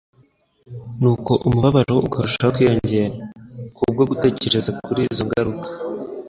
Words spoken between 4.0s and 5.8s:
gutekereza kuri izo ngaruka.